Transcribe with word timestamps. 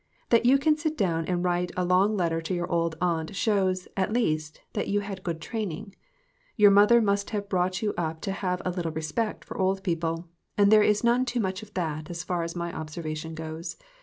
That 0.29 0.47
you 0.47 0.57
can 0.57 0.75
sit 0.77 0.97
down 0.97 1.25
and 1.25 1.43
write 1.43 1.71
a 1.77 1.85
long 1.85 2.17
letter 2.17 2.41
to 2.41 2.55
your 2.55 2.65
old 2.71 2.95
aunt 2.99 3.35
shows, 3.35 3.87
at 3.95 4.11
least, 4.11 4.59
that 4.73 4.87
you 4.87 5.01
had 5.01 5.21
good 5.21 5.39
training. 5.39 5.93
Your 6.57 6.71
mother 6.71 7.03
must 7.03 7.29
have 7.29 7.47
brought 7.47 7.83
you 7.83 7.93
up 7.99 8.19
to 8.21 8.31
have 8.31 8.63
a 8.65 8.71
little 8.71 8.91
respect 8.91 9.45
for 9.45 9.59
old 9.59 9.83
people, 9.83 10.27
and 10.57 10.71
there 10.71 10.81
is 10.81 11.03
none 11.03 11.23
too 11.23 11.39
much 11.39 11.61
of 11.61 11.75
that, 11.75 12.09
as 12.09 12.23
far 12.23 12.41
as 12.41 12.55
my 12.55 12.73
observation 12.73 13.35
goes. 13.35 13.77